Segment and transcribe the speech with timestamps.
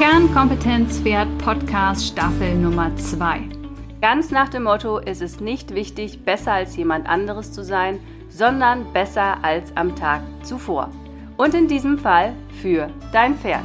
[0.00, 3.42] Kernkompetenz Pferd Podcast Staffel Nummer 2.
[4.00, 8.00] Ganz nach dem Motto, es ist nicht wichtig, besser als jemand anderes zu sein,
[8.30, 10.88] sondern besser als am Tag zuvor.
[11.36, 12.32] Und in diesem Fall
[12.62, 13.60] für dein Pferd.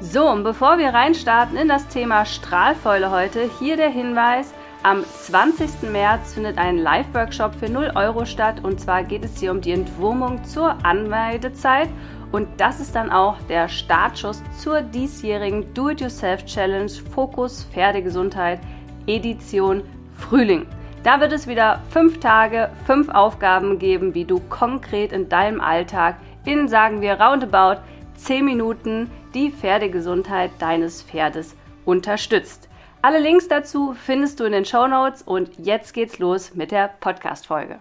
[0.00, 4.52] So, und bevor wir reinstarten in das Thema Strahlfäule heute, hier der Hinweis,
[4.82, 5.90] am 20.
[5.92, 9.72] März findet ein Live-Workshop für 0 Euro statt und zwar geht es hier um die
[9.72, 11.88] Entwurmung zur Anmeldezeit
[12.32, 18.60] und das ist dann auch der Startschuss zur diesjährigen Do-It-Yourself-Challenge Fokus Pferdegesundheit
[19.06, 19.82] Edition
[20.16, 20.66] Frühling.
[21.04, 26.16] Da wird es wieder fünf Tage, fünf Aufgaben geben, wie du konkret in deinem Alltag
[26.44, 27.80] in, sagen wir, roundabout
[28.16, 32.68] 10 Minuten die Pferdegesundheit deines Pferdes unterstützt.
[33.00, 36.90] Alle Links dazu findest du in den Show Notes und jetzt geht's los mit der
[37.00, 37.78] Podcast-Folge.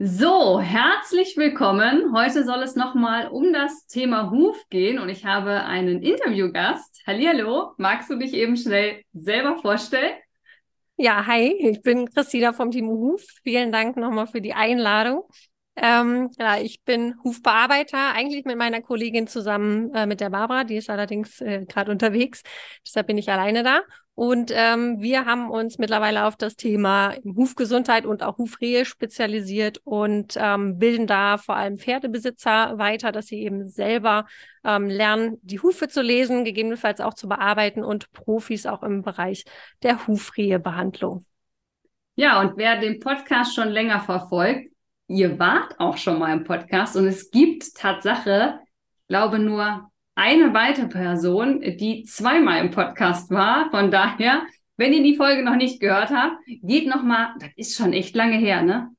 [0.00, 2.14] So, herzlich willkommen.
[2.14, 7.02] Heute soll es nochmal um das Thema Huf gehen und ich habe einen Interviewgast.
[7.04, 10.12] Hallihallo, magst du dich eben schnell selber vorstellen?
[10.96, 13.24] Ja, hi, ich bin Christina vom Team Huf.
[13.42, 15.24] Vielen Dank nochmal für die Einladung.
[15.80, 20.76] Ähm, ja, ich bin Hufbearbeiter, eigentlich mit meiner Kollegin zusammen äh, mit der Barbara, die
[20.76, 22.42] ist allerdings äh, gerade unterwegs,
[22.84, 23.82] deshalb bin ich alleine da.
[24.14, 30.34] Und ähm, wir haben uns mittlerweile auf das Thema Hufgesundheit und auch Hufrehe spezialisiert und
[30.36, 34.26] ähm, bilden da vor allem Pferdebesitzer weiter, dass sie eben selber
[34.64, 39.44] ähm, lernen, die Hufe zu lesen, gegebenenfalls auch zu bearbeiten und Profis auch im Bereich
[39.84, 41.24] der Hufrehebehandlung.
[42.16, 44.72] Ja, und wer den Podcast schon länger verfolgt,
[45.08, 48.60] ihr wart auch schon mal im Podcast und es gibt Tatsache,
[49.08, 53.70] glaube nur eine weitere Person, die zweimal im Podcast war.
[53.70, 54.42] Von daher,
[54.76, 58.14] wenn ihr die Folge noch nicht gehört habt, geht noch mal, das ist schon echt
[58.14, 58.90] lange her, ne?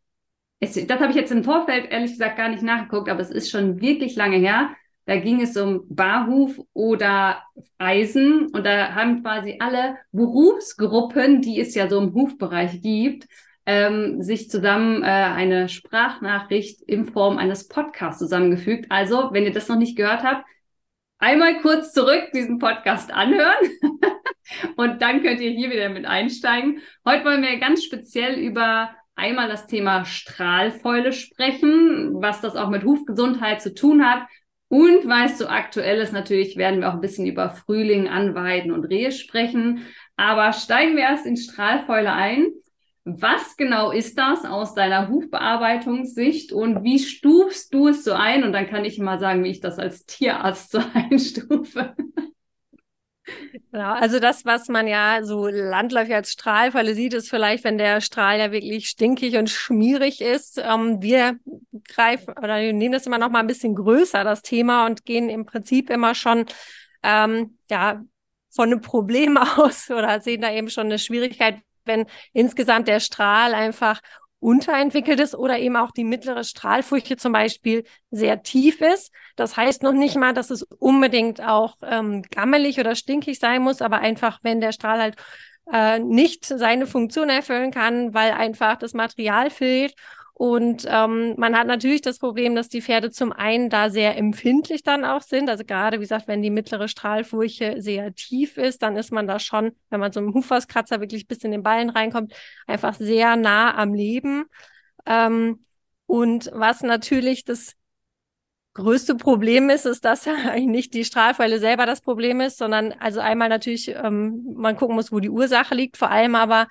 [0.61, 3.49] Es, das habe ich jetzt im Vorfeld ehrlich gesagt gar nicht nachgeguckt, aber es ist
[3.49, 4.71] schon wirklich lange her.
[5.05, 7.43] Da ging es um Barhuf oder
[7.77, 13.25] Eisen und da haben quasi alle Berufsgruppen, die es ja so im Hufbereich gibt,
[13.69, 18.87] ähm, sich zusammen äh, eine Sprachnachricht in Form eines Podcasts zusammengefügt.
[18.89, 20.43] Also, wenn ihr das noch nicht gehört habt,
[21.19, 23.69] einmal kurz zurück diesen Podcast anhören
[24.75, 26.81] und dann könnt ihr hier wieder mit einsteigen.
[27.05, 32.83] Heute wollen wir ganz speziell über einmal das Thema Strahlfäule sprechen, was das auch mit
[32.83, 34.23] Hufgesundheit zu tun hat.
[34.67, 38.71] Und weil es so aktuell ist, natürlich werden wir auch ein bisschen über Frühling, Anweiden
[38.71, 39.85] und Rehe sprechen.
[40.15, 42.47] Aber steigen wir erst in Strahlfäule ein.
[43.05, 48.43] Was genau ist das aus deiner Hufbearbeitungssicht und wie stufst du es so ein?
[48.43, 51.95] Und dann kann ich mal sagen, wie ich das als Tierarzt so einstufe.
[53.71, 58.01] Genau, also das, was man ja so landläufig als Strahlfalle sieht, ist vielleicht, wenn der
[58.01, 60.57] Strahl ja wirklich stinkig und schmierig ist.
[60.57, 61.39] Ähm, wir
[61.87, 65.29] greifen oder wir nehmen das immer noch mal ein bisschen größer, das Thema, und gehen
[65.29, 66.45] im Prinzip immer schon
[67.03, 68.03] ähm, ja
[68.49, 73.53] von einem Problem aus oder sehen da eben schon eine Schwierigkeit, wenn insgesamt der Strahl
[73.53, 74.01] einfach
[74.39, 79.11] unterentwickelt ist oder eben auch die mittlere Strahlfurche zum Beispiel sehr tief ist.
[79.35, 83.81] Das heißt noch nicht mal, dass es unbedingt auch ähm, gammelig oder stinkig sein muss,
[83.81, 85.15] aber einfach, wenn der Strahl halt
[85.71, 89.93] äh, nicht seine Funktion erfüllen kann, weil einfach das Material fehlt
[90.39, 94.83] und ähm, man hat natürlich das Problem, dass die Pferde zum einen da sehr empfindlich
[94.83, 95.49] dann auch sind.
[95.49, 99.37] Also gerade, wie gesagt, wenn die mittlere Strahlfurche sehr tief ist, dann ist man da
[99.39, 102.33] schon, wenn man so einem Hufauskratzer wirklich bis in den Ballen reinkommt,
[102.67, 104.45] einfach sehr nah am Leben.
[105.05, 105.65] Ähm,
[106.05, 107.73] und was natürlich das
[108.75, 113.19] größte Problem ist, ist, dass eigentlich nicht die Strahlfäule selber das Problem ist, sondern also
[113.19, 116.69] einmal natürlich ähm, man gucken muss, wo die Ursache liegt, vor allem aber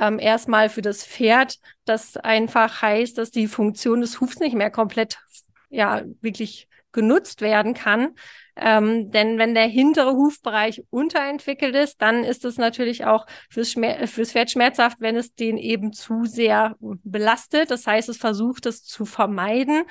[0.00, 4.70] ähm, erstmal für das Pferd, das einfach heißt, dass die Funktion des Hufs nicht mehr
[4.70, 5.18] komplett,
[5.68, 8.14] ja, wirklich genutzt werden kann.
[8.56, 14.06] Ähm, denn wenn der hintere Hufbereich unterentwickelt ist, dann ist es natürlich auch fürs, Schmer
[14.06, 17.70] fürs Pferd schmerzhaft, wenn es den eben zu sehr belastet.
[17.70, 19.84] Das heißt, es versucht es zu vermeiden.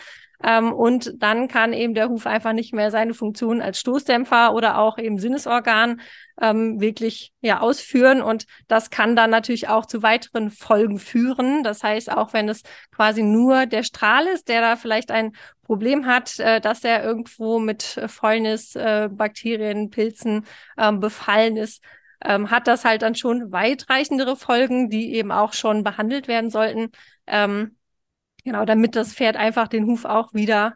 [0.43, 4.77] Ähm, und dann kann eben der Huf einfach nicht mehr seine Funktion als Stoßdämpfer oder
[4.77, 6.01] auch eben Sinnesorgan
[6.41, 8.21] ähm, wirklich ja ausführen.
[8.21, 11.63] Und das kann dann natürlich auch zu weiteren Folgen führen.
[11.63, 15.33] Das heißt, auch wenn es quasi nur der Strahl ist, der da vielleicht ein
[15.63, 20.45] Problem hat, äh, dass er irgendwo mit Fäulnis, äh, Bakterien, Pilzen
[20.77, 21.83] ähm, befallen ist,
[22.23, 26.91] ähm, hat das halt dann schon weitreichendere Folgen, die eben auch schon behandelt werden sollten.
[27.27, 27.77] Ähm,
[28.43, 30.75] Genau, damit das Pferd einfach den Huf auch wieder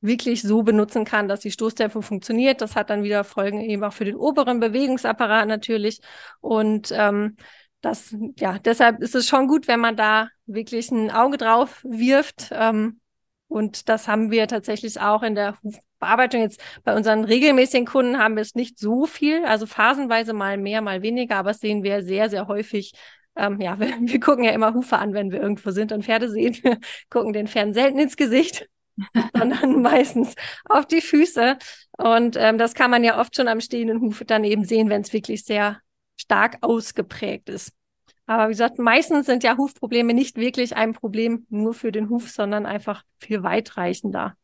[0.00, 2.60] wirklich so benutzen kann, dass die Stoßdämpfung funktioniert.
[2.60, 6.00] Das hat dann wieder Folgen eben auch für den oberen Bewegungsapparat natürlich.
[6.40, 7.36] Und ähm,
[7.80, 12.50] das, ja, deshalb ist es schon gut, wenn man da wirklich ein Auge drauf wirft.
[12.52, 13.00] Ähm,
[13.48, 15.56] Und das haben wir tatsächlich auch in der
[16.00, 16.42] Bearbeitung.
[16.42, 20.80] Jetzt bei unseren regelmäßigen Kunden haben wir es nicht so viel, also phasenweise mal mehr,
[20.82, 22.92] mal weniger, aber das sehen wir sehr, sehr häufig.
[23.38, 26.28] Ähm, ja, wir, wir, gucken ja immer Hufe an, wenn wir irgendwo sind und Pferde
[26.28, 26.56] sehen.
[26.62, 28.68] Wir gucken den Pferden selten ins Gesicht,
[29.34, 31.56] sondern meistens auf die Füße.
[31.96, 35.02] Und ähm, das kann man ja oft schon am stehenden Huf dann eben sehen, wenn
[35.02, 35.78] es wirklich sehr
[36.16, 37.72] stark ausgeprägt ist.
[38.26, 42.28] Aber wie gesagt, meistens sind ja Hufprobleme nicht wirklich ein Problem nur für den Huf,
[42.28, 44.34] sondern einfach viel weitreichender.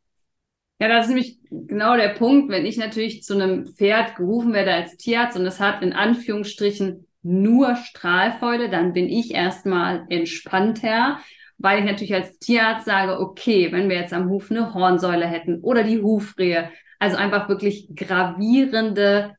[0.80, 4.72] Ja, das ist nämlich genau der Punkt, wenn ich natürlich zu einem Pferd gerufen werde
[4.72, 11.18] als Tierarzt und es hat in Anführungsstrichen nur Strahlfäule, dann bin ich erstmal entspannter,
[11.58, 15.60] weil ich natürlich als Tierarzt sage, okay, wenn wir jetzt am Huf eine Hornsäule hätten
[15.60, 19.34] oder die Hufrehe, also einfach wirklich gravierende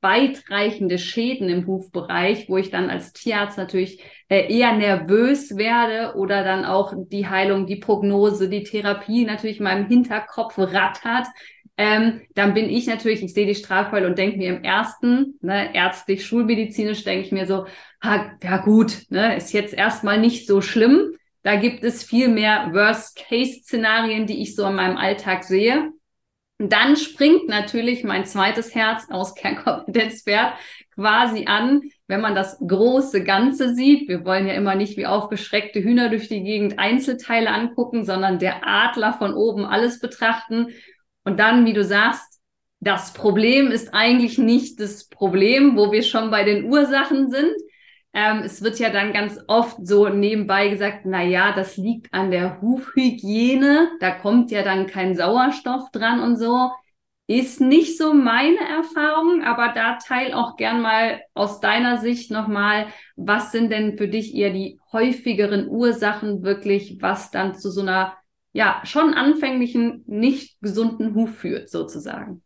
[0.00, 6.42] weitreichende Schäden im Hufbereich, wo ich dann als Tierarzt natürlich äh, eher nervös werde oder
[6.42, 11.26] dann auch die Heilung, die Prognose, die Therapie natürlich in meinem Hinterkopf rattert.
[11.76, 15.74] Ähm, dann bin ich natürlich, ich sehe die Strahlfäule und denke mir im ersten, ne,
[15.74, 17.66] ärztlich, schulmedizinisch, denke ich mir so,
[18.02, 21.14] ha, ja gut, ne, ist jetzt erstmal nicht so schlimm.
[21.42, 25.90] Da gibt es viel mehr Worst-Case-Szenarien, die ich so in meinem Alltag sehe.
[26.58, 30.52] Dann springt natürlich mein zweites Herz aus Kernkompetenzpferd
[30.94, 34.06] quasi an, wenn man das große Ganze sieht.
[34.08, 38.66] Wir wollen ja immer nicht wie aufgeschreckte Hühner durch die Gegend Einzelteile angucken, sondern der
[38.66, 40.68] Adler von oben alles betrachten.
[41.30, 42.40] Und dann, wie du sagst,
[42.80, 47.52] das Problem ist eigentlich nicht das Problem, wo wir schon bei den Ursachen sind,
[48.12, 52.32] ähm, es wird ja dann ganz oft so nebenbei gesagt, na ja, das liegt an
[52.32, 56.72] der Hufhygiene, da kommt ja dann kein Sauerstoff dran und so.
[57.28, 62.88] Ist nicht so meine Erfahrung, aber da teil auch gern mal aus deiner Sicht nochmal,
[63.14, 68.16] was sind denn für dich eher die häufigeren Ursachen wirklich, was dann zu so einer,
[68.52, 72.42] ja, schon anfänglichen, nicht gesunden Huf führt, sozusagen.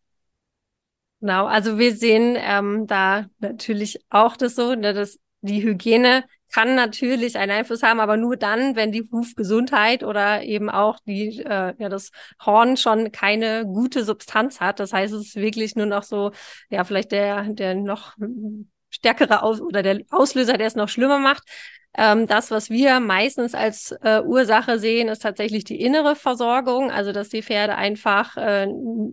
[1.20, 6.76] Genau, also wir sehen ähm, da natürlich auch das so, ne, dass die Hygiene kann
[6.76, 11.74] natürlich einen Einfluss haben, aber nur dann, wenn die Hufgesundheit oder eben auch die, äh,
[11.76, 12.10] ja, das
[12.44, 14.78] Horn schon keine gute Substanz hat.
[14.78, 16.30] Das heißt, es ist wirklich nur noch so,
[16.70, 18.16] ja, vielleicht der, der noch
[18.94, 21.42] stärkere Aus oder der Auslöser, der es noch schlimmer macht.
[21.96, 27.12] Ähm, das, was wir meistens als äh, Ursache sehen, ist tatsächlich die innere Versorgung, also
[27.12, 28.66] dass die Pferde einfach äh,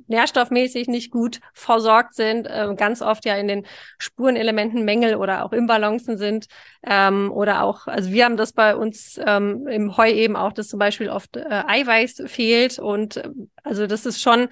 [0.08, 3.68] nährstoffmäßig nicht gut versorgt sind, äh, ganz oft ja in den
[4.00, 6.48] Spurenelementen Mängel oder auch Imbalancen sind.
[6.84, 10.68] Ähm, oder auch, also wir haben das bei uns ähm, im Heu eben auch, dass
[10.68, 12.80] zum Beispiel oft äh, Eiweiß fehlt.
[12.80, 13.30] Und äh,
[13.62, 14.48] also das ist schon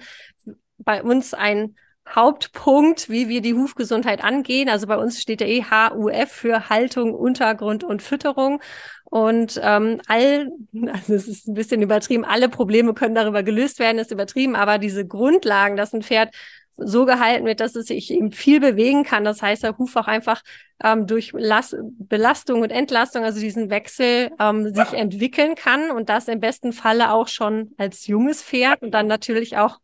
[0.78, 1.74] bei uns ein
[2.08, 4.68] Hauptpunkt, wie wir die Hufgesundheit angehen.
[4.68, 8.60] Also bei uns steht der EHUF für Haltung, Untergrund und Fütterung.
[9.04, 10.50] Und ähm, all,
[10.92, 14.78] also es ist ein bisschen übertrieben, alle Probleme können darüber gelöst werden, ist übertrieben, aber
[14.78, 16.32] diese Grundlagen, dass ein Pferd
[16.76, 19.24] so gehalten wird, dass es sich eben viel bewegen kann.
[19.24, 20.42] Das heißt, der Huf auch einfach
[20.82, 26.28] ähm, durch Las Belastung und Entlastung, also diesen Wechsel, ähm, sich entwickeln kann und das
[26.28, 29.78] im besten Falle auch schon als junges Pferd und dann natürlich auch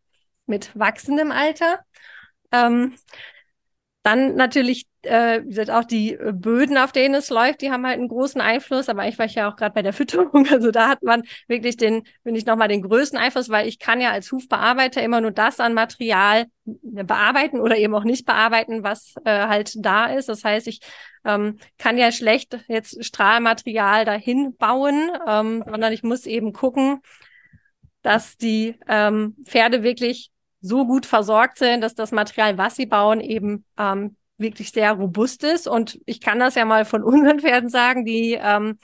[0.47, 1.79] mit wachsendem Alter.
[2.51, 2.95] Ähm,
[4.03, 8.39] dann natürlich, äh, auch die Böden, auf denen es läuft, die haben halt einen großen
[8.39, 8.87] Einfluss.
[8.87, 10.45] Aber ich war ja auch gerade bei der Fütterung.
[10.51, 13.99] Also da hat man wirklich den, finde ich, nochmal den größten Einfluss, weil ich kann
[13.99, 19.15] ja als Hufbearbeiter immer nur das an Material bearbeiten oder eben auch nicht bearbeiten, was
[19.25, 20.29] äh, halt da ist.
[20.29, 20.79] Das heißt, ich
[21.25, 27.01] ähm, kann ja schlecht jetzt Strahlmaterial dahin bauen, ähm, sondern ich muss eben gucken,
[28.03, 33.21] dass die ähm, Pferde wirklich so gut versorgt sind, dass das Material, was sie bauen,
[33.21, 35.67] eben ähm, wirklich sehr robust ist.
[35.67, 38.79] Und ich kann das ja mal von unseren Pferden sagen, die ähm,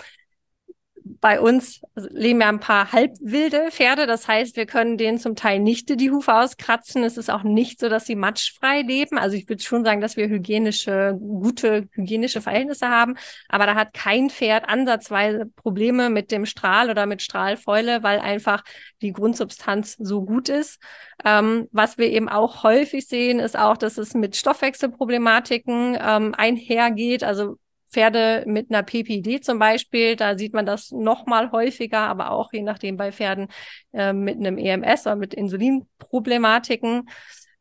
[1.24, 4.08] bei uns leben ja ein paar halbwilde Pferde.
[4.08, 7.01] Das heißt, wir können denen zum Teil nicht die Hufe auskratzen.
[7.06, 9.18] Es ist auch nicht so, dass sie matschfrei leben.
[9.18, 13.15] Also ich würde schon sagen, dass wir hygienische, gute hygienische Verhältnisse haben.
[13.48, 18.65] Aber da hat kein Pferd ansatzweise Probleme mit dem Strahl oder mit Strahlfäule, weil einfach
[19.01, 20.77] die Grundsubstanz so gut ist.
[21.24, 27.24] Ähm, was wir eben auch häufig sehen, ist auch, dass es mit Stoffwechselproblematiken ähm, einhergeht.
[27.24, 27.60] Also
[27.94, 32.52] Pferde mit einer PPD zum Beispiel, da sieht man das noch mal häufiger, aber auch
[32.52, 33.48] je nachdem bei Pferden
[33.94, 37.10] äh, mit einem EMS oder mit Insulinproblematiken.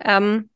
[0.01, 0.49] Ähm,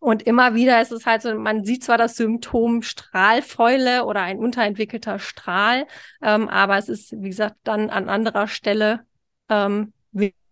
[0.00, 4.38] und immer wieder ist es halt so, man sieht zwar das Symptom Strahlfäule oder ein
[4.38, 5.86] unterentwickelter Strahl,
[6.20, 9.06] ähm, aber es ist, wie gesagt, dann an anderer Stelle
[9.48, 9.92] ähm,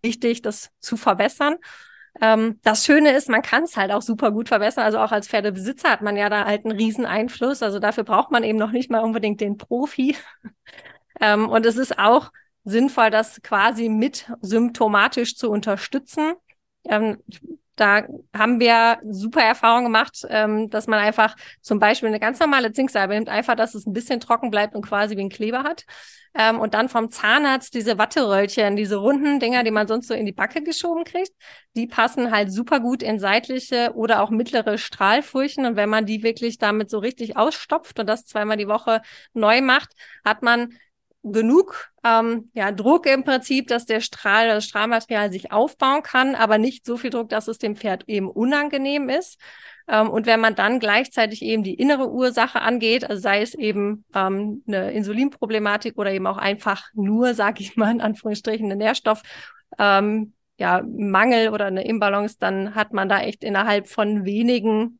[0.01, 1.57] wichtig, das zu verbessern.
[2.21, 4.83] Ähm, das Schöne ist, man kann es halt auch super gut verbessern.
[4.83, 7.63] Also auch als Pferdebesitzer hat man ja da halt einen riesen Einfluss.
[7.63, 10.15] Also dafür braucht man eben noch nicht mal unbedingt den Profi.
[11.19, 12.31] ähm, und es ist auch
[12.63, 16.33] sinnvoll, das quasi mit symptomatisch zu unterstützen.
[16.85, 17.17] Ähm,
[17.75, 18.03] da
[18.35, 23.13] haben wir super Erfahrungen gemacht, ähm, dass man einfach zum Beispiel eine ganz normale Zinksalbe
[23.13, 25.85] nimmt, einfach, dass es ein bisschen trocken bleibt und quasi wie ein Kleber hat.
[26.33, 30.25] Ähm, und dann vom Zahnarzt diese Watteröllchen, diese runden Dinger, die man sonst so in
[30.25, 31.33] die Backe geschoben kriegt,
[31.75, 35.65] die passen halt super gut in seitliche oder auch mittlere Strahlfurchen.
[35.65, 39.01] Und wenn man die wirklich damit so richtig ausstopft und das zweimal die Woche
[39.33, 40.73] neu macht, hat man
[41.23, 46.57] genug ähm, ja, Druck im Prinzip, dass der Strahl, das Strahlmaterial sich aufbauen kann, aber
[46.57, 49.39] nicht so viel Druck, dass es dem Pferd eben unangenehm ist.
[49.87, 54.05] Ähm, und wenn man dann gleichzeitig eben die innere Ursache angeht, also sei es eben
[54.15, 59.21] ähm, eine Insulinproblematik oder eben auch einfach nur, sage ich mal in Anführungsstrichen, eine Nährstoff,
[59.77, 64.99] ähm, ja, Mangel oder eine Imbalance, dann hat man da echt innerhalb von wenigen,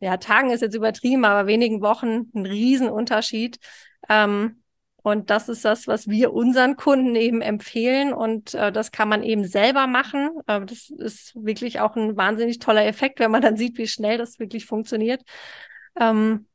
[0.00, 3.58] ja, Tagen ist jetzt übertrieben, aber wenigen Wochen einen Riesenunterschied.
[4.08, 4.61] Ähm,
[5.02, 8.12] und das ist das, was wir unseren Kunden eben empfehlen.
[8.12, 10.30] Und äh, das kann man eben selber machen.
[10.46, 14.16] Äh, das ist wirklich auch ein wahnsinnig toller Effekt, wenn man dann sieht, wie schnell
[14.16, 15.22] das wirklich funktioniert.
[15.98, 16.46] Ähm,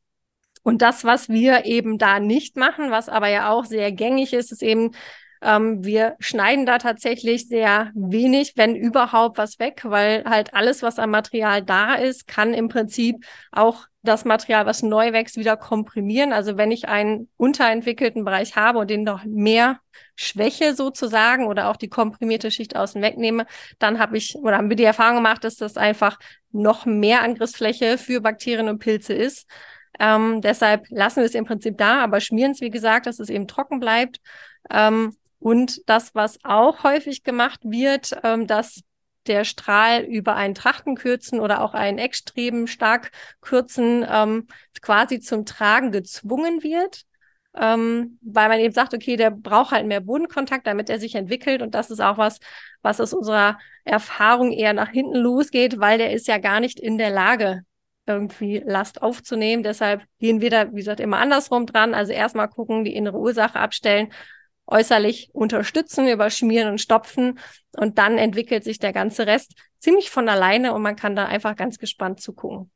[0.63, 4.51] und das, was wir eben da nicht machen, was aber ja auch sehr gängig ist,
[4.51, 4.92] ist eben
[5.41, 11.00] ähm, wir schneiden da tatsächlich sehr wenig, wenn überhaupt was weg, weil halt alles, was
[11.00, 16.32] am Material da ist, kann im Prinzip auch das Material, was neu wächst, wieder komprimieren.
[16.34, 19.79] Also wenn ich einen unterentwickelten Bereich habe und den noch mehr
[20.15, 23.46] Schwäche sozusagen oder auch die komprimierte Schicht außen wegnehme,
[23.79, 26.17] dann habe ich oder haben wir die Erfahrung gemacht, dass das einfach
[26.51, 29.46] noch mehr Angriffsfläche für Bakterien und Pilze ist.
[30.00, 33.29] Ähm, deshalb lassen wir es im Prinzip da, aber schmieren es, wie gesagt, dass es
[33.29, 34.20] eben trocken bleibt.
[34.70, 38.82] Ähm, und das, was auch häufig gemacht wird, ähm, dass
[39.27, 44.48] der Strahl über ein Trachtenkürzen oder auch ein Eckstreben stark kürzen ähm,
[44.82, 47.03] quasi zum Tragen gezwungen wird.
[47.60, 51.62] Ähm, weil man eben sagt, okay, der braucht halt mehr Bodenkontakt, damit er sich entwickelt.
[51.62, 52.39] Und das ist auch was,
[52.84, 56.98] was aus unserer Erfahrung eher nach hinten losgeht, weil der ist ja gar nicht in
[56.98, 57.63] der Lage,
[58.06, 59.63] irgendwie Last aufzunehmen.
[59.63, 61.94] Deshalb gehen wir da, wie gesagt, immer andersrum dran.
[61.94, 64.12] Also erstmal gucken, die innere Ursache abstellen
[64.68, 67.40] äußerlich unterstützen, überschmieren und stopfen.
[67.76, 71.56] Und dann entwickelt sich der ganze Rest ziemlich von alleine und man kann da einfach
[71.56, 72.72] ganz gespannt zugucken.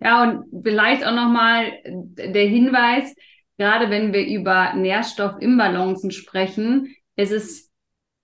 [0.00, 3.14] Ja, und vielleicht auch nochmal der Hinweis,
[3.56, 7.70] gerade wenn wir über Nährstoffimbalancen sprechen, ist es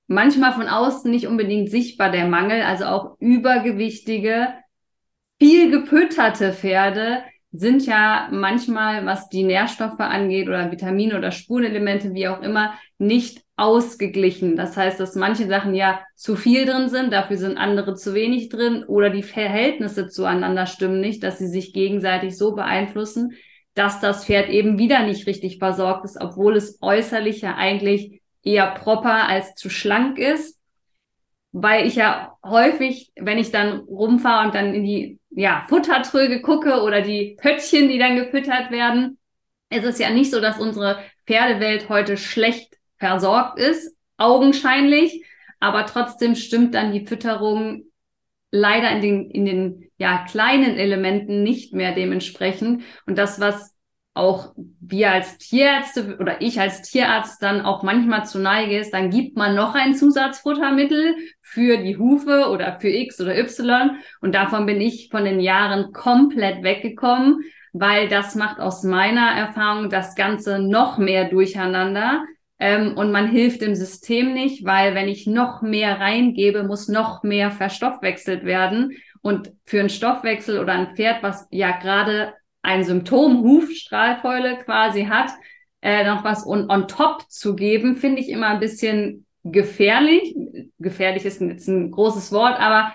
[0.07, 2.63] manchmal von außen nicht unbedingt sichtbar, der Mangel.
[2.63, 4.55] Also auch übergewichtige,
[5.41, 7.25] viel gefütterte Pferde
[7.57, 13.43] sind ja manchmal, was die Nährstoffe angeht oder Vitamine oder Spurenelemente, wie auch immer, nicht
[13.55, 14.57] ausgeglichen.
[14.57, 18.49] Das heißt, dass manche Sachen ja zu viel drin sind, dafür sind andere zu wenig
[18.49, 23.35] drin oder die Verhältnisse zueinander stimmen nicht, dass sie sich gegenseitig so beeinflussen,
[23.75, 28.67] dass das Pferd eben wieder nicht richtig versorgt ist, obwohl es äußerlich ja eigentlich eher
[28.75, 30.59] proper als zu schlank ist.
[31.57, 36.83] Weil ich ja häufig, wenn ich dann rumfahre und dann in die ja, Futtertröge gucke
[36.83, 39.19] oder die Pöttchen, die dann gefüttert werden,
[39.69, 45.25] es ist ja nicht so, dass unsere Pferdewelt heute schlecht versorgt ist, augenscheinlich,
[45.61, 47.85] aber trotzdem stimmt dann die Fütterung
[48.51, 52.83] leider in den, in den ja, kleinen Elementen nicht mehr dementsprechend.
[53.07, 53.74] Und das, was
[54.15, 59.11] auch wir als Tierärzte oder ich als Tierarzt dann auch manchmal zu neige ist, dann
[59.11, 63.99] gibt man noch ein Zusatzfuttermittel für die Hufe oder für X oder Y.
[64.21, 67.41] Und davon bin ich von den Jahren komplett weggekommen,
[67.73, 72.23] weil das macht aus meiner Erfahrung das Ganze noch mehr durcheinander.
[72.61, 77.25] Ähm, und man hilft dem System nicht, weil wenn ich noch mehr reingebe, muss noch
[77.25, 78.93] mehr verstoffwechselt werden.
[79.23, 82.33] Und für einen Stoffwechsel oder ein Pferd, was ja gerade
[82.65, 85.31] ein Symptom Hufstrahlfäule quasi hat,
[85.83, 90.35] äh, noch was on, on top zu geben, finde ich immer ein bisschen gefährlich.
[90.79, 92.95] Gefährlich ist jetzt ein großes Wort, aber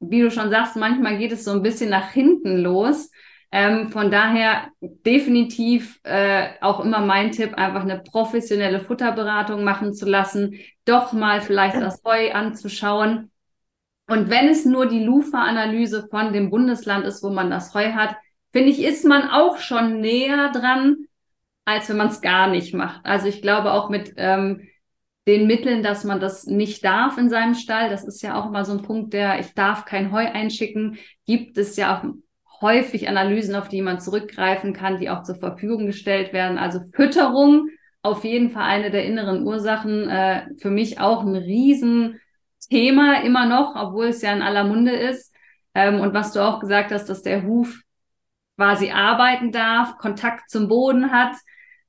[0.00, 3.10] wie du schon sagst, manchmal geht es so ein bisschen nach hinten los.
[3.50, 10.04] Ähm, von daher definitiv äh, auch immer mein Tipp, einfach eine professionelle Futterberatung machen zu
[10.04, 13.30] lassen, doch mal vielleicht das Heu anzuschauen.
[14.08, 18.16] Und wenn es nur die Lufa-Analyse von dem Bundesland ist, wo man das Heu hat,
[18.56, 21.08] finde ich, ist man auch schon näher dran,
[21.66, 23.04] als wenn man es gar nicht macht.
[23.04, 24.66] Also ich glaube auch mit ähm,
[25.26, 28.64] den Mitteln, dass man das nicht darf in seinem Stall, das ist ja auch immer
[28.64, 30.96] so ein Punkt, der ich darf kein Heu einschicken,
[31.26, 35.84] gibt es ja auch häufig Analysen, auf die man zurückgreifen kann, die auch zur Verfügung
[35.84, 36.56] gestellt werden.
[36.56, 37.68] Also Fütterung
[38.00, 40.08] auf jeden Fall eine der inneren Ursachen.
[40.08, 45.34] Äh, für mich auch ein Riesenthema immer noch, obwohl es ja in aller Munde ist.
[45.74, 47.82] Ähm, und was du auch gesagt hast, dass der Huf
[48.56, 51.36] quasi arbeiten darf, Kontakt zum Boden hat.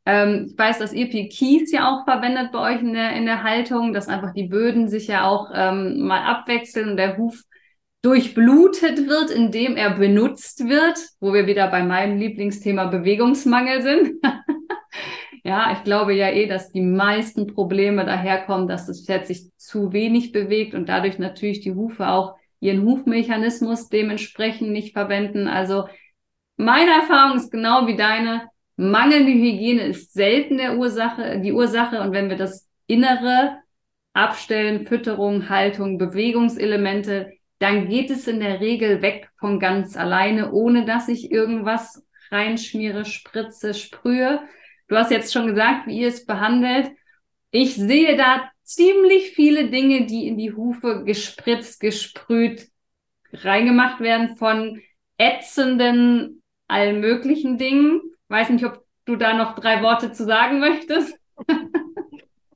[0.06, 3.26] Ähm, ich weiß, dass ihr viel Kies ja auch verwendet bei euch in der, in
[3.26, 7.42] der Haltung, dass einfach die Böden sich ja auch ähm, mal abwechseln und der Huf
[8.02, 14.14] durchblutet wird, indem er benutzt wird, wo wir wieder bei meinem Lieblingsthema Bewegungsmangel sind.
[15.44, 19.92] ja, ich glaube ja eh, dass die meisten Probleme daherkommen, dass das Pferd sich zu
[19.92, 25.48] wenig bewegt und dadurch natürlich die Hufe auch ihren Hufmechanismus dementsprechend nicht verwenden.
[25.48, 25.88] Also
[26.58, 28.50] meine Erfahrung ist genau wie deine.
[28.76, 32.02] Mangelnde Hygiene ist selten der Ursache, die Ursache.
[32.02, 33.58] Und wenn wir das Innere
[34.14, 40.86] abstellen, Fütterung, Haltung, Bewegungselemente, dann geht es in der Regel weg von ganz alleine, ohne
[40.86, 44.42] dass ich irgendwas reinschmiere, spritze, sprühe.
[44.88, 46.92] Du hast jetzt schon gesagt, wie ihr es behandelt.
[47.52, 52.68] Ich sehe da ziemlich viele Dinge, die in die Hufe gespritzt, gesprüht,
[53.32, 54.82] reingemacht werden von
[55.18, 56.37] ätzenden,
[56.68, 58.02] allen möglichen Dingen.
[58.30, 61.18] Weiß nicht, ob du da noch drei Worte zu sagen möchtest.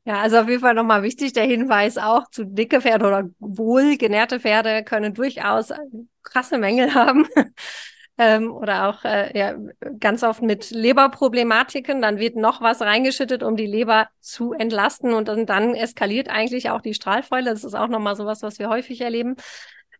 [0.03, 4.39] Ja, also auf jeden Fall nochmal wichtig der Hinweis auch zu dicke Pferde oder wohlgenährte
[4.39, 5.71] Pferde können durchaus
[6.23, 7.27] krasse Mängel haben.
[8.17, 9.55] ähm, oder auch äh, ja,
[9.99, 12.01] ganz oft mit Leberproblematiken.
[12.01, 16.71] Dann wird noch was reingeschüttet, um die Leber zu entlasten und dann, dann eskaliert eigentlich
[16.71, 17.51] auch die Strahlfäule.
[17.51, 19.35] Das ist auch nochmal sowas, was wir häufig erleben.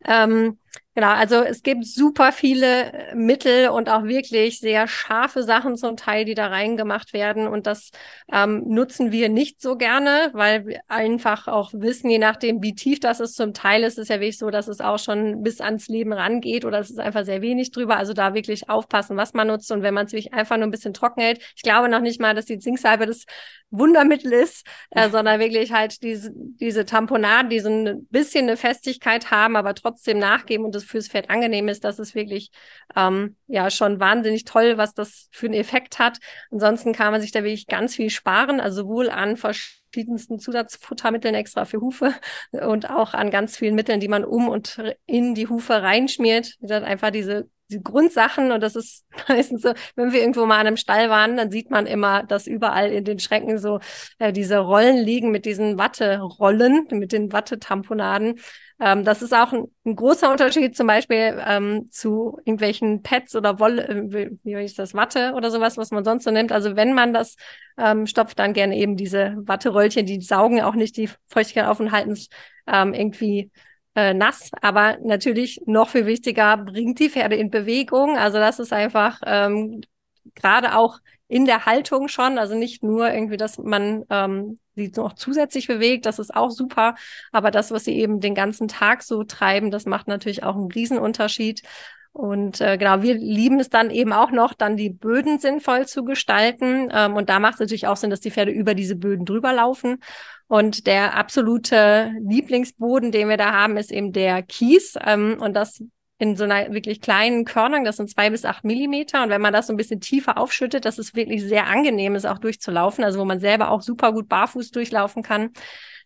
[0.04, 0.58] Ähm,
[0.94, 5.96] Genau, also es gibt super viele äh, Mittel und auch wirklich sehr scharfe Sachen zum
[5.96, 7.48] Teil, die da reingemacht werden.
[7.48, 7.92] Und das
[8.30, 13.00] ähm, nutzen wir nicht so gerne, weil wir einfach auch wissen, je nachdem, wie tief
[13.00, 15.88] das ist, zum Teil ist es ja wirklich so, dass es auch schon bis ans
[15.88, 17.96] Leben rangeht oder es ist einfach sehr wenig drüber.
[17.96, 19.72] Also da wirklich aufpassen, was man nutzt.
[19.72, 22.20] Und wenn man es wirklich einfach nur ein bisschen trocken hält, ich glaube noch nicht
[22.20, 23.26] mal, dass die Zinksalbe das
[23.70, 29.32] Wundermittel ist, äh, sondern wirklich halt diese, diese Tamponaden, die so ein bisschen eine Festigkeit
[29.32, 32.52] haben, aber trotzdem nachgeben und das fürs Pferd angenehm ist, das ist wirklich
[32.96, 36.20] ähm, ja schon wahnsinnig toll, was das für einen Effekt hat.
[36.52, 41.66] Ansonsten kann man sich da wirklich ganz viel sparen, also sowohl an verschiedensten Zusatzfuttermitteln extra
[41.66, 42.14] für Hufe
[42.52, 46.56] und auch an ganz vielen Mitteln, die man um und in die Hufe reinschmiert.
[46.60, 50.60] Wie gesagt, einfach diese die Grundsachen und das ist meistens so, wenn wir irgendwo mal
[50.60, 53.80] an einem Stall waren, dann sieht man immer, dass überall in den Schränken so
[54.20, 58.40] äh, diese Rollen liegen mit diesen Watterollen, mit den Wattetamponaden.
[58.80, 63.60] Ähm, das ist auch ein, ein, großer Unterschied zum Beispiel ähm, zu irgendwelchen Pads oder
[63.60, 66.52] Wolle, äh, wie ist das, Watte oder sowas, was man sonst so nimmt.
[66.52, 67.36] Also wenn man das
[67.78, 71.92] ähm, stopft, dann gerne eben diese Watteröllchen, die saugen auch nicht die Feuchtigkeit auf und
[71.92, 72.30] halten es
[72.66, 73.52] ähm, irgendwie
[73.96, 74.50] äh, nass.
[74.62, 78.18] Aber natürlich noch viel wichtiger, bringt die Pferde in Bewegung.
[78.18, 79.82] Also das ist einfach ähm,
[80.36, 85.14] gerade auch in der Haltung schon, also nicht nur irgendwie, dass man ähm, sie noch
[85.14, 86.96] zusätzlich bewegt, das ist auch super,
[87.32, 90.72] aber das, was sie eben den ganzen Tag so treiben, das macht natürlich auch einen
[90.72, 91.62] Riesenunterschied.
[92.14, 96.04] Und äh, genau, wir lieben es dann eben auch noch, dann die Böden sinnvoll zu
[96.04, 96.90] gestalten.
[96.92, 99.54] Ähm, und da macht es natürlich auch Sinn, dass die Pferde über diese Böden drüber
[99.54, 100.00] laufen.
[100.48, 104.96] Und der absolute Lieblingsboden, den wir da haben, ist eben der Kies.
[105.06, 105.82] Ähm, und das
[106.18, 109.24] in so einer wirklich kleinen Körnung, das sind zwei bis acht Millimeter.
[109.24, 112.28] Und wenn man das so ein bisschen tiefer aufschüttet, das ist wirklich sehr angenehm, ist
[112.28, 115.50] auch durchzulaufen, also wo man selber auch super gut barfuß durchlaufen kann,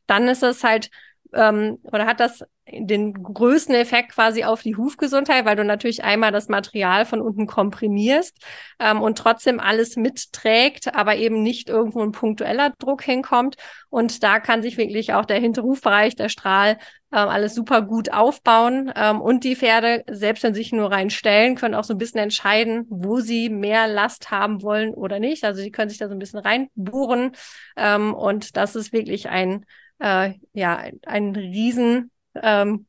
[0.08, 0.90] dann ist es halt
[1.36, 6.32] ähm, oder hat das den größten Effekt quasi auf die Hufgesundheit, weil du natürlich einmal
[6.32, 8.44] das Material von unten komprimierst
[8.80, 13.56] ähm, und trotzdem alles mitträgt, aber eben nicht irgendwo ein punktueller Druck hinkommt.
[13.90, 16.78] Und da kann sich wirklich auch der hintere Hufbereich, der Strahl,
[17.12, 18.92] ähm, alles super gut aufbauen.
[18.96, 22.20] Ähm, und die Pferde, selbst wenn sie sich nur reinstellen, können auch so ein bisschen
[22.20, 25.44] entscheiden, wo sie mehr Last haben wollen oder nicht.
[25.44, 27.34] Also sie können sich da so ein bisschen reinbohren.
[27.78, 29.66] Ähm, und das ist wirklich ein
[30.00, 32.86] äh, ja, ein, ein riesen ähm,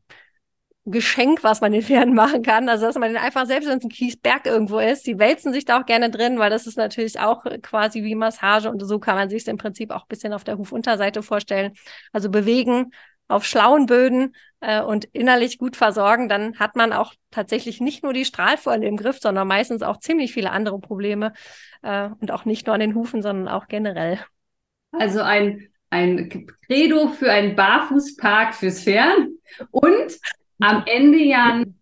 [0.88, 2.68] Geschenk, was man den Pferden machen kann.
[2.68, 5.64] Also, dass man den einfach, selbst wenn es ein Kiesberg irgendwo ist, die wälzen sich
[5.64, 9.16] da auch gerne drin, weil das ist natürlich auch quasi wie Massage und so kann
[9.16, 11.72] man sich es im Prinzip auch ein bisschen auf der Hufunterseite vorstellen.
[12.12, 12.92] Also bewegen
[13.28, 18.12] auf schlauen Böden äh, und innerlich gut versorgen, dann hat man auch tatsächlich nicht nur
[18.12, 21.32] die Strahlfäule im Griff, sondern meistens auch ziemlich viele andere Probleme
[21.82, 24.20] äh, und auch nicht nur an den Hufen, sondern auch generell.
[24.92, 29.28] Also ein ein Credo für einen Barfußpark fürs Pferd
[29.70, 30.18] und
[30.58, 31.74] am Ende ja eine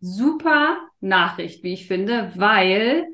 [0.00, 3.06] super Nachricht, wie ich finde, weil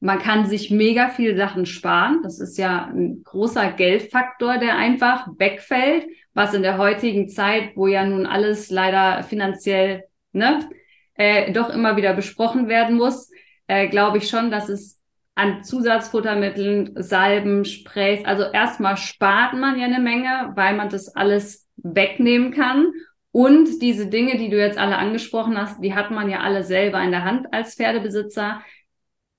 [0.00, 2.20] man kann sich mega viel Sachen sparen.
[2.22, 7.86] Das ist ja ein großer Geldfaktor, der einfach wegfällt, was in der heutigen Zeit, wo
[7.86, 10.70] ja nun alles leider finanziell ne,
[11.14, 13.30] äh, doch immer wieder besprochen werden muss,
[13.66, 14.99] äh, glaube ich schon, dass es
[15.40, 18.24] an Zusatzfuttermitteln, Salben, Sprays.
[18.26, 22.92] Also erstmal spart man ja eine Menge, weil man das alles wegnehmen kann.
[23.32, 27.02] Und diese Dinge, die du jetzt alle angesprochen hast, die hat man ja alle selber
[27.02, 28.62] in der Hand als Pferdebesitzer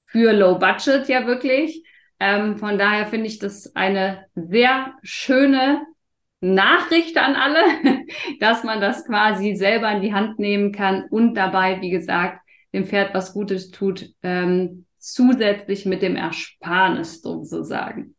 [0.05, 1.83] für Low Budget ja wirklich.
[2.19, 5.85] Ähm, von daher finde ich das eine sehr schöne
[6.39, 7.61] Nachricht an alle,
[8.39, 12.41] dass man das quasi selber in die Hand nehmen kann und dabei, wie gesagt,
[12.73, 18.15] dem Pferd was Gutes tut, ähm, zusätzlich mit dem Ersparnis sozusagen.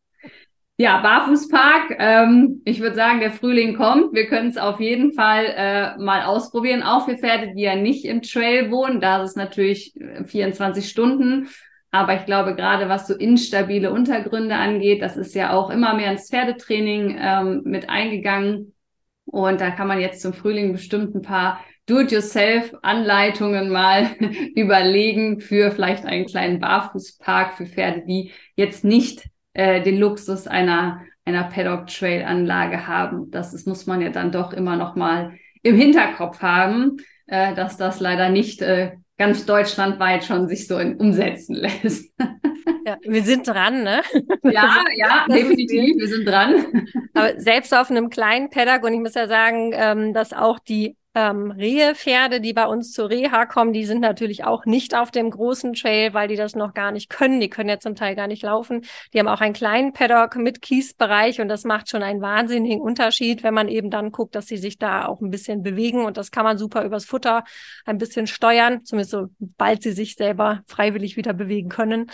[0.79, 1.97] Ja, Barfußpark.
[1.99, 4.15] Ähm, ich würde sagen, der Frühling kommt.
[4.15, 6.83] Wir können es auf jeden Fall äh, mal ausprobieren.
[6.83, 9.01] Auch für Pferde, die ja nicht im Trail wohnen.
[9.01, 11.49] Da ist es natürlich 24 äh, Stunden.
[11.93, 16.11] Aber ich glaube, gerade was so instabile Untergründe angeht, das ist ja auch immer mehr
[16.11, 18.75] ins Pferdetraining ähm, mit eingegangen.
[19.27, 24.11] Und da kann man jetzt zum Frühling bestimmt ein paar Do-it-yourself-Anleitungen mal
[24.55, 31.03] überlegen für vielleicht einen kleinen Barfußpark für Pferde, die jetzt nicht äh, den Luxus einer,
[31.25, 33.31] einer Paddock-Trail-Anlage haben.
[33.31, 37.77] Das ist, muss man ja dann doch immer noch mal im Hinterkopf haben, äh, dass
[37.77, 42.13] das leider nicht äh, ganz deutschlandweit schon sich so in, umsetzen lässt.
[42.85, 44.03] Ja, wir sind dran, ne?
[44.43, 46.89] Ja, ja, definitiv, wir sind dran.
[47.15, 50.97] Aber selbst auf einem kleinen Paddock, und ich muss ja sagen, ähm, dass auch die
[51.15, 55.31] ähm, Rehepferde, die bei uns zur Reha kommen, die sind natürlich auch nicht auf dem
[55.31, 57.41] großen Trail, weil die das noch gar nicht können.
[57.41, 58.85] Die können ja zum Teil gar nicht laufen.
[59.13, 63.43] Die haben auch einen kleinen Paddock mit Kiesbereich und das macht schon einen wahnsinnigen Unterschied,
[63.43, 66.31] wenn man eben dann guckt, dass sie sich da auch ein bisschen bewegen und das
[66.31, 67.45] kann man super übers Futter
[67.85, 72.11] ein bisschen steuern, zumindest sobald sie sich selber freiwillig wieder bewegen können.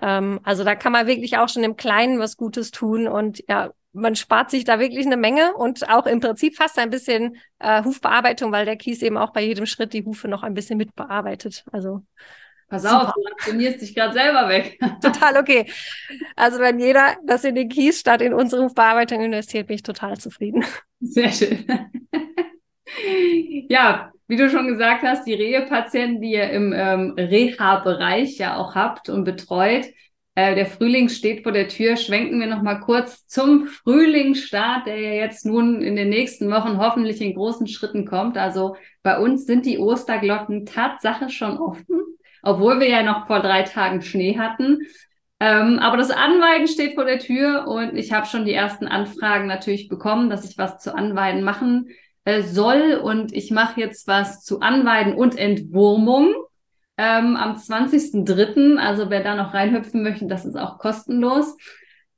[0.00, 3.72] Ähm, also da kann man wirklich auch schon im Kleinen was Gutes tun und ja,
[3.92, 7.82] man spart sich da wirklich eine Menge und auch im Prinzip fast ein bisschen äh,
[7.84, 11.64] Hufbearbeitung, weil der Kies eben auch bei jedem Schritt die Hufe noch ein bisschen mitbearbeitet.
[11.72, 12.02] Also
[12.68, 14.78] Pass auf, du aktionierst dich gerade selber weg.
[15.02, 15.64] total okay.
[16.36, 20.18] Also wenn jeder das in den Kies statt in unsere Hufbearbeitung investiert, bin ich total
[20.18, 20.64] zufrieden.
[21.00, 21.64] Sehr schön.
[23.68, 28.74] ja, wie du schon gesagt hast, die Rehepatienten, die ihr im ähm, Reha-Bereich ja auch
[28.74, 29.86] habt und betreut,
[30.38, 31.96] äh, der Frühling steht vor der Tür.
[31.96, 36.78] Schwenken wir noch mal kurz zum Frühlingsstart, der ja jetzt nun in den nächsten Wochen
[36.78, 38.38] hoffentlich in großen Schritten kommt.
[38.38, 42.02] Also bei uns sind die Osterglocken Tatsache schon offen,
[42.44, 44.82] obwohl wir ja noch vor drei Tagen Schnee hatten.
[45.40, 49.48] Ähm, aber das Anweiden steht vor der Tür und ich habe schon die ersten Anfragen
[49.48, 51.88] natürlich bekommen, dass ich was zu Anweiden machen
[52.24, 53.00] äh, soll.
[53.02, 56.32] Und ich mache jetzt was zu Anweiden und Entwurmung
[56.98, 58.76] ähm, am 20.03.
[58.76, 61.56] Also wer da noch reinhüpfen möchte, das ist auch kostenlos.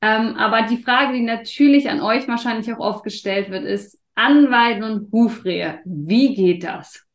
[0.02, 4.82] Ähm, aber die Frage, die natürlich an euch wahrscheinlich auch oft gestellt wird, ist Anweiden
[4.82, 5.80] und Hufrehe.
[5.84, 7.06] Wie geht das?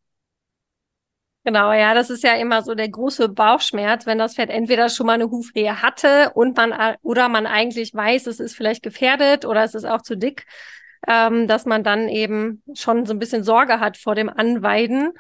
[1.44, 5.06] Genau, ja, das ist ja immer so der große Bauchschmerz, wenn das Pferd entweder schon
[5.06, 6.74] mal eine Hufrehe hatte und man
[7.04, 10.46] oder man eigentlich weiß, es ist vielleicht gefährdet oder es ist auch zu dick,
[11.08, 15.12] ähm, dass man dann eben schon so ein bisschen Sorge hat vor dem Anweiden.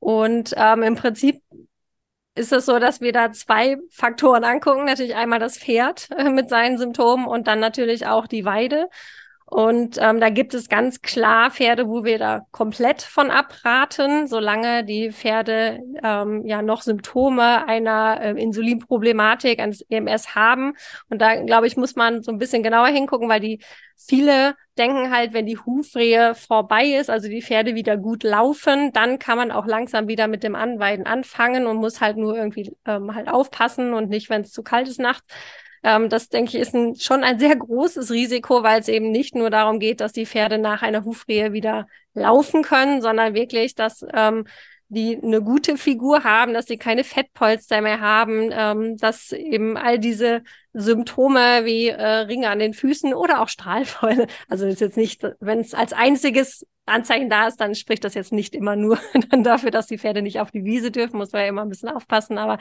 [0.00, 1.42] Und ähm, im Prinzip
[2.38, 4.84] ist es so, dass wir da zwei Faktoren angucken.
[4.84, 8.88] Natürlich einmal das Pferd äh, mit seinen Symptomen und dann natürlich auch die Weide.
[9.50, 14.84] Und ähm, da gibt es ganz klar Pferde, wo wir da komplett von abraten, solange
[14.84, 20.74] die Pferde ähm, ja noch Symptome einer äh, Insulinproblematik, eines EMS haben.
[21.08, 23.60] Und da, glaube ich, muss man so ein bisschen genauer hingucken, weil die
[23.96, 29.18] viele denken halt, wenn die Hufrehe vorbei ist, also die Pferde wieder gut laufen, dann
[29.18, 33.14] kann man auch langsam wieder mit dem Anweiden anfangen und muss halt nur irgendwie ähm,
[33.14, 35.24] halt aufpassen und nicht, wenn es zu kalt ist nachts.
[35.82, 39.34] Ähm, das, denke ich, ist ein, schon ein sehr großes Risiko, weil es eben nicht
[39.34, 44.04] nur darum geht, dass die Pferde nach einer Hufrehe wieder laufen können, sondern wirklich, dass
[44.12, 44.44] ähm,
[44.88, 49.98] die eine gute Figur haben, dass sie keine Fettpolster mehr haben, ähm, dass eben all
[49.98, 55.22] diese Symptome wie äh, Ringe an den Füßen oder auch Strahlfäule, also ist jetzt nicht,
[55.40, 58.98] wenn es als einziges Anzeichen da ist, dann spricht das jetzt nicht immer nur
[59.30, 61.68] dann dafür, dass die Pferde nicht auf die Wiese dürfen, muss man ja immer ein
[61.68, 62.58] bisschen aufpassen, aber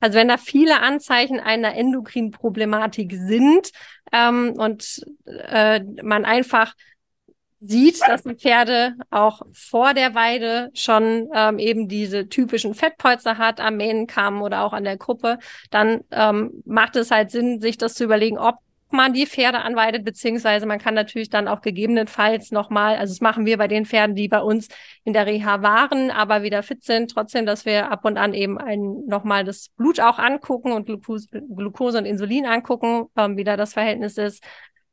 [0.00, 3.70] also wenn da viele Anzeichen einer Endokrinproblematik sind
[4.12, 6.74] ähm, und äh, man einfach
[7.60, 13.60] sieht, dass die Pferde auch vor der Weide schon ähm, eben diese typischen Fettpolster hat
[13.60, 15.38] am Mähnenkamm oder auch an der Gruppe,
[15.70, 18.56] dann ähm, macht es halt Sinn, sich das zu überlegen, ob
[18.92, 23.46] man die Pferde anweidet, beziehungsweise man kann natürlich dann auch gegebenenfalls nochmal, also das machen
[23.46, 24.68] wir bei den Pferden, die bei uns
[25.04, 28.58] in der Reha waren, aber wieder fit sind, trotzdem, dass wir ab und an eben
[29.06, 33.72] nochmal das Blut auch angucken und Glucose, Glucose und Insulin angucken, ähm, wie da das
[33.72, 34.42] Verhältnis ist.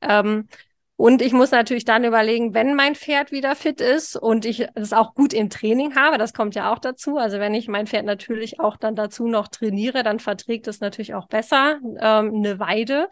[0.02, 0.48] Ähm,
[0.96, 4.94] und ich muss natürlich dann überlegen, wenn mein Pferd wieder fit ist und ich es
[4.94, 7.18] auch gut im Training habe, das kommt ja auch dazu.
[7.18, 11.16] Also wenn ich mein Pferd natürlich auch dann dazu noch trainiere, dann verträgt es natürlich
[11.16, 13.10] auch besser ähm, eine Weide,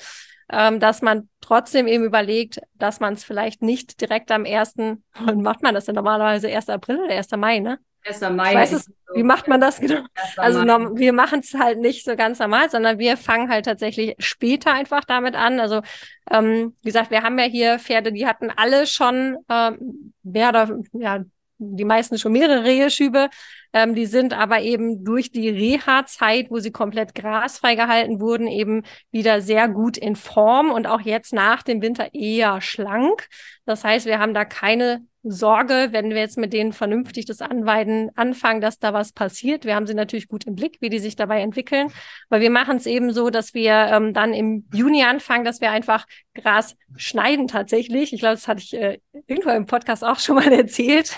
[0.52, 5.42] ähm, dass man trotzdem eben überlegt, dass man es vielleicht nicht direkt am ersten, wann
[5.42, 6.50] macht man das denn normalerweise?
[6.50, 6.70] 1.
[6.70, 7.32] April oder 1.
[7.38, 7.80] Mai, ne?
[8.06, 8.22] 1.
[8.32, 8.50] Mai.
[8.50, 9.16] Ich weiß es, so.
[9.16, 10.02] wie macht man das genau?
[10.38, 14.16] Also norm, wir machen es halt nicht so ganz normal, sondern wir fangen halt tatsächlich
[14.18, 15.60] später einfach damit an.
[15.60, 15.82] Also
[16.30, 20.80] ähm, wie gesagt, wir haben ja hier Pferde, die hatten alle schon ähm, mehr oder
[20.94, 21.24] ja
[21.62, 23.30] die meisten schon mehrere Reheschübe.
[23.74, 28.84] Ähm, die sind aber eben durch die Reha-Zeit, wo sie komplett grasfrei gehalten wurden, eben
[29.12, 33.28] wieder sehr gut in Form und auch jetzt nach dem Winter eher schlank.
[33.66, 38.10] Das heißt, wir haben da keine Sorge, wenn wir jetzt mit denen vernünftig das Anweiden
[38.16, 39.66] anfangen, dass da was passiert.
[39.66, 41.92] Wir haben sie natürlich gut im Blick, wie die sich dabei entwickeln.
[42.30, 45.72] Aber wir machen es eben so, dass wir ähm, dann im Juni anfangen, dass wir
[45.72, 48.14] einfach Gras schneiden tatsächlich.
[48.14, 51.16] Ich glaube, das hatte ich äh, irgendwo im Podcast auch schon mal erzählt.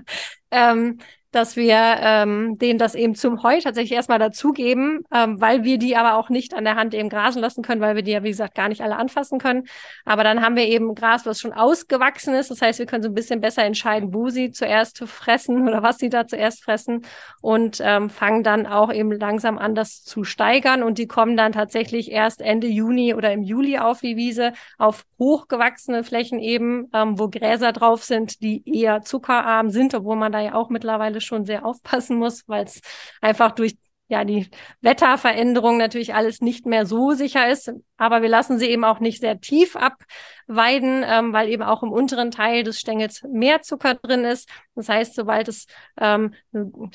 [0.50, 0.98] ähm,
[1.34, 5.96] dass wir ähm, denen das eben zum Heu tatsächlich erstmal dazugeben, ähm, weil wir die
[5.96, 8.30] aber auch nicht an der Hand eben grasen lassen können, weil wir die ja, wie
[8.30, 9.64] gesagt, gar nicht alle anfassen können.
[10.04, 12.50] Aber dann haben wir eben Gras, was schon ausgewachsen ist.
[12.50, 15.98] Das heißt, wir können so ein bisschen besser entscheiden, wo sie zuerst fressen oder was
[15.98, 17.04] sie da zuerst fressen
[17.40, 20.82] und ähm, fangen dann auch eben langsam an, das zu steigern.
[20.82, 25.04] Und die kommen dann tatsächlich erst Ende Juni oder im Juli auf die Wiese, auf
[25.18, 30.40] hochgewachsene Flächen eben, ähm, wo Gräser drauf sind, die eher zuckerarm sind, obwohl man da
[30.40, 32.80] ja auch mittlerweile schon sehr aufpassen muss, weil es
[33.20, 33.76] einfach durch
[34.08, 34.50] ja, die
[34.82, 37.72] Wetterveränderung natürlich alles nicht mehr so sicher ist.
[37.96, 41.90] Aber wir lassen sie eben auch nicht sehr tief abweiden, ähm, weil eben auch im
[41.90, 44.48] unteren Teil des Stängels mehr Zucker drin ist.
[44.74, 45.66] Das heißt, sobald es
[45.98, 46.34] ähm,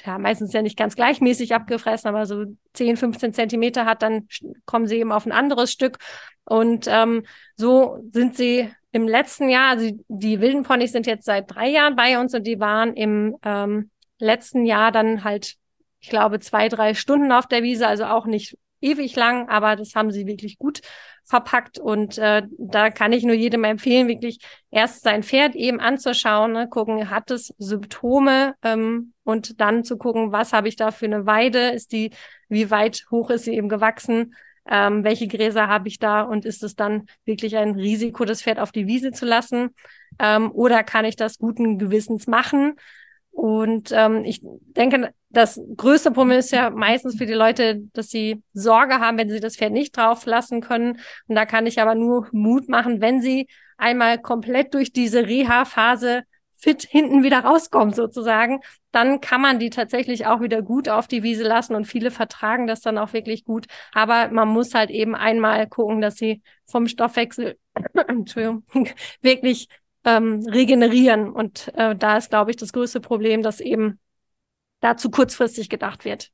[0.06, 4.28] ja, meistens ja nicht ganz gleichmäßig abgefressen, aber so 10, 15 Zentimeter hat, dann
[4.65, 5.98] kommen sie eben auf ein anderes Stück.
[6.46, 11.54] Und ähm, so sind sie im letzten Jahr, also die wilden Ponys sind jetzt seit
[11.54, 13.89] drei Jahren bei uns und die waren im ähm,
[14.20, 15.56] letzten Jahr dann halt,
[16.00, 19.96] ich glaube, zwei, drei Stunden auf der Wiese, also auch nicht ewig lang, aber das
[19.96, 20.82] haben sie wirklich gut
[21.26, 21.80] verpackt.
[21.80, 24.40] Und äh, da kann ich nur jedem empfehlen, wirklich
[24.72, 30.32] erst sein Pferd eben anzuschauen, ne, gucken, hat es Symptome ähm, und dann zu gucken,
[30.32, 32.12] was habe ich da für eine Weide, ist die,
[32.48, 34.34] wie weit hoch ist sie eben gewachsen,
[34.68, 36.22] ähm, welche Gräser habe ich da?
[36.22, 39.74] Und ist es dann wirklich ein Risiko, das Pferd auf die Wiese zu lassen?
[40.20, 42.76] Ähm, oder kann ich das guten Gewissens machen
[43.32, 48.44] und ähm, ich denke, das größte Problem ist ja meistens für die Leute, dass sie
[48.54, 51.00] Sorge haben, wenn sie das Pferd nicht drauf lassen können.
[51.28, 56.24] Und da kann ich aber nur Mut machen, wenn sie einmal komplett durch diese Reha-Phase
[56.60, 58.60] fit hinten wieder rauskommen sozusagen,
[58.92, 62.68] dann kann man die tatsächlich auch wieder gut auf die Wiese lassen und viele vertragen
[62.68, 63.68] das dann auch wirklich gut.
[63.94, 67.58] Aber man muss halt eben einmal gucken, dass sie vom Stoffwechsel,
[68.08, 68.63] Entschuldigung,
[69.22, 69.70] wirklich
[70.10, 71.30] ähm, regenerieren.
[71.30, 74.00] Und äh, da ist, glaube ich, das größte Problem, dass eben
[74.80, 76.32] dazu kurzfristig gedacht wird.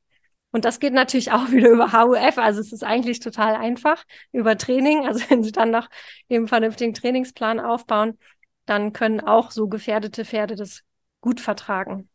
[0.51, 2.37] Und das geht natürlich auch wieder über HUF.
[2.37, 5.05] Also es ist eigentlich total einfach über Training.
[5.05, 5.89] Also wenn Sie dann noch
[6.29, 8.17] eben vernünftigen Trainingsplan aufbauen,
[8.65, 10.81] dann können auch so gefährdete Pferde das
[11.21, 12.09] gut vertragen.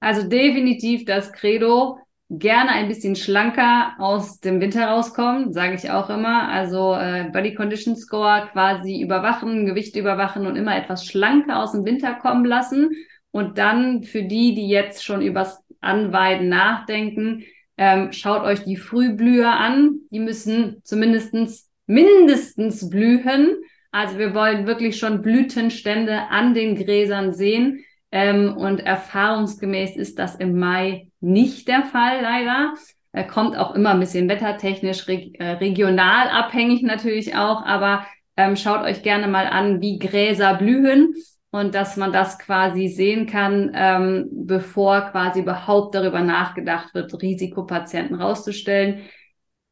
[0.00, 1.98] Also definitiv das Credo,
[2.30, 6.48] gerne ein bisschen schlanker aus dem Winter rauskommen, sage ich auch immer.
[6.48, 11.84] Also äh, Body Condition Score quasi überwachen, Gewicht überwachen und immer etwas schlanker aus dem
[11.84, 12.90] Winter kommen lassen.
[13.30, 17.44] Und dann für die, die jetzt schon übers Anweiden nachdenken,
[17.76, 20.00] ähm, schaut euch die Frühblüher an.
[20.10, 23.48] Die müssen zumindestens mindestens blühen.
[23.90, 27.84] Also wir wollen wirklich schon Blütenstände an den Gräsern sehen.
[28.14, 32.74] Ähm, und erfahrungsgemäß ist das im Mai nicht der Fall, leider.
[33.10, 38.54] Er kommt auch immer ein bisschen wettertechnisch, reg äh, regional abhängig natürlich auch, aber ähm,
[38.54, 41.12] schaut euch gerne mal an, wie Gräser blühen
[41.50, 48.14] und dass man das quasi sehen kann, ähm, bevor quasi überhaupt darüber nachgedacht wird, Risikopatienten
[48.14, 49.00] rauszustellen.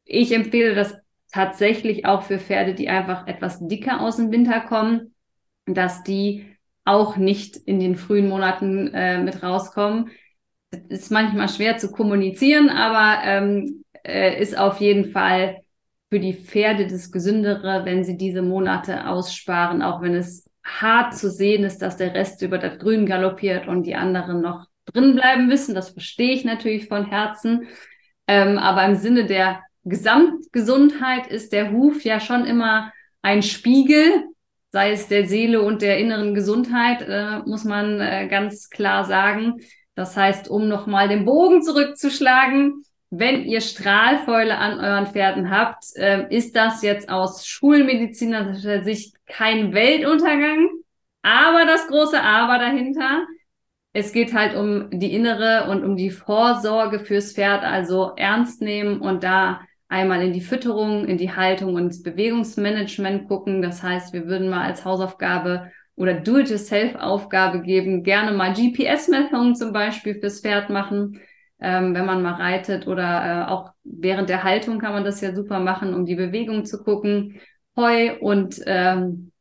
[0.03, 0.97] Ich empfehle das
[1.31, 5.15] tatsächlich auch für Pferde, die einfach etwas dicker aus dem Winter kommen,
[5.65, 6.52] dass die
[6.85, 10.11] auch nicht in den frühen Monaten äh, mit rauskommen.
[10.71, 15.61] Das ist manchmal schwer zu kommunizieren, aber ähm, äh, ist auf jeden Fall
[16.09, 21.29] für die Pferde das Gesündere, wenn sie diese Monate aussparen, auch wenn es hart zu
[21.29, 25.47] sehen ist, dass der Rest über das Grün galoppiert und die anderen noch drin bleiben
[25.47, 25.75] müssen.
[25.75, 27.67] Das verstehe ich natürlich von Herzen.
[28.27, 32.91] Ähm, aber im Sinne der Gesamtgesundheit ist der Huf ja schon immer
[33.21, 34.25] ein Spiegel
[34.73, 39.61] sei es der Seele und der inneren Gesundheit, äh, muss man äh, ganz klar sagen.
[39.93, 46.25] Das heißt, um nochmal den Bogen zurückzuschlagen, wenn ihr Strahlfäule an euren Pferden habt, äh,
[46.35, 50.69] ist das jetzt aus schulmedizinischer Sicht kein Weltuntergang.
[51.21, 53.27] Aber das große Aber dahinter,
[53.93, 59.01] es geht halt um die innere und um die Vorsorge fürs Pferd, also ernst nehmen
[59.01, 59.61] und da
[59.93, 63.61] einmal in die Fütterung, in die Haltung und ins Bewegungsmanagement gucken.
[63.61, 68.03] Das heißt, wir würden mal als Hausaufgabe oder Do-it-yourself-Aufgabe geben.
[68.03, 71.21] Gerne mal GPS-Messungen zum Beispiel fürs Pferd machen,
[71.61, 75.35] ähm, wenn man mal reitet oder äh, auch während der Haltung kann man das ja
[75.35, 77.39] super machen, um die Bewegung zu gucken.
[77.75, 79.31] Heu und ähm,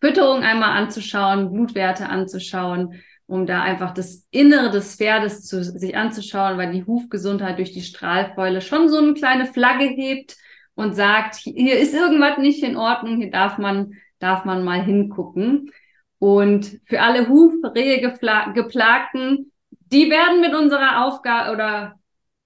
[0.00, 2.94] Fütterung einmal anzuschauen, Blutwerte anzuschauen,
[3.28, 7.82] um da einfach das Innere des Pferdes zu sich anzuschauen, weil die Hufgesundheit durch die
[7.82, 10.36] Strahlfäule schon so eine kleine Flagge hebt
[10.74, 15.70] und sagt, hier ist irgendwas nicht in Ordnung, hier darf man, darf man mal hingucken.
[16.18, 22.00] Und für alle Hufrehe geplagten, die werden mit unserer Aufgabe oder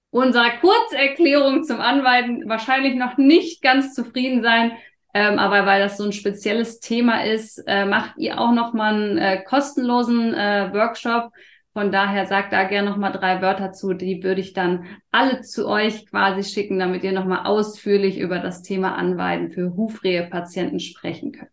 [0.09, 4.73] unserer Kurzerklärung zum Anweiden wahrscheinlich noch nicht ganz zufrieden sein.
[5.13, 8.93] Ähm, aber weil das so ein spezielles Thema ist, äh, macht ihr auch noch mal
[8.93, 11.31] einen äh, kostenlosen äh, Workshop.
[11.73, 13.93] Von daher sagt da gerne noch mal drei Wörter zu.
[13.93, 18.39] Die würde ich dann alle zu euch quasi schicken, damit ihr noch mal ausführlich über
[18.39, 21.52] das Thema Anweiden für Hufrehe-Patienten sprechen könnt.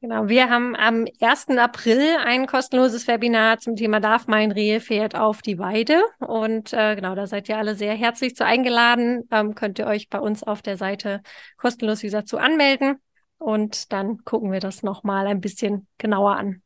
[0.00, 1.58] Genau, wir haben am 1.
[1.58, 6.00] April ein kostenloses Webinar zum Thema Darf mein Rehepferd auf die Weide?
[6.20, 9.26] Und äh, genau, da seid ihr alle sehr herzlich zu eingeladen.
[9.32, 11.20] Ähm, könnt ihr euch bei uns auf der Seite
[11.56, 12.98] kostenlos, wie gesagt, anmelden.
[13.38, 16.62] Und dann gucken wir das nochmal ein bisschen genauer an.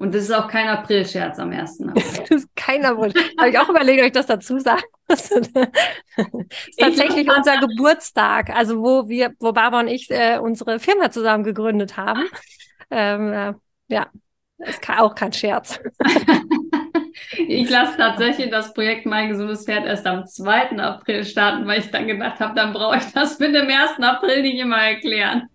[0.00, 1.82] Und das ist auch kein April-Scherz am 1.
[1.82, 2.02] April.
[2.20, 3.12] das ist kein April.
[3.38, 5.28] Habe ich auch überlegt, ob ich das dazu sagen muss.
[5.28, 11.10] das ist tatsächlich unser Geburtstag, also wo wir, wo Barbara und ich äh, unsere Firma
[11.10, 12.24] zusammen gegründet haben.
[12.90, 13.52] Ähm, äh,
[13.88, 14.06] ja,
[14.56, 15.78] ist auch kein Scherz.
[17.36, 20.78] ich lasse tatsächlich das Projekt Mein gesundes Pferd erst am 2.
[20.78, 24.00] April starten, weil ich dann gedacht habe, dann brauche ich das mit dem 1.
[24.00, 25.50] April nicht immer erklären.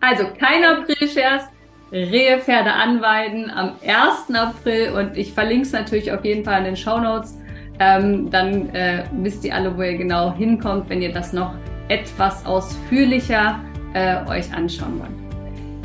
[0.00, 1.48] also kein April-Scherz.
[1.92, 4.34] Rehepferde anweiden am 1.
[4.34, 7.38] April und ich verlinke es natürlich auf jeden Fall in den Show Notes.
[7.78, 11.54] Ähm, dann äh, wisst ihr alle, wo ihr genau hinkommt, wenn ihr das noch
[11.88, 13.60] etwas ausführlicher
[13.92, 15.10] äh, euch anschauen wollt.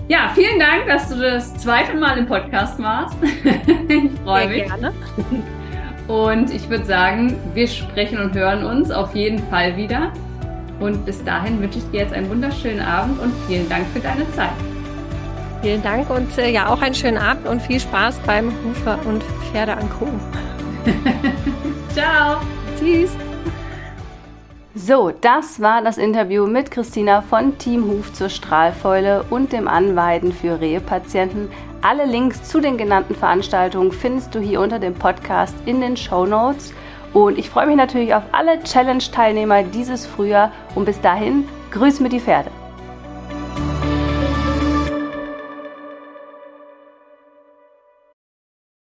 [0.07, 3.17] Ja, vielen Dank, dass du das zweite Mal im Podcast warst.
[3.89, 4.63] ich freue mich.
[4.63, 4.93] Gerne.
[6.07, 10.13] Und ich würde sagen, wir sprechen und hören uns auf jeden Fall wieder.
[10.79, 14.31] Und bis dahin wünsche ich dir jetzt einen wunderschönen Abend und vielen Dank für deine
[14.31, 14.53] Zeit.
[15.67, 19.21] Vielen Dank und äh, ja auch einen schönen Abend und viel Spaß beim Hufe- und
[19.51, 20.17] Pferde angucken.
[21.93, 22.37] Ciao.
[22.79, 23.11] Tschüss.
[24.73, 30.31] So, das war das Interview mit Christina von Team Huf zur Strahlfäule und dem Anweiden
[30.31, 31.49] für Rehepatienten.
[31.81, 36.25] Alle Links zu den genannten Veranstaltungen findest du hier unter dem Podcast in den Show
[36.25, 36.73] Notes.
[37.11, 40.53] Und ich freue mich natürlich auf alle Challenge-Teilnehmer dieses Frühjahr.
[40.75, 42.51] Und bis dahin, grüß mit die Pferde.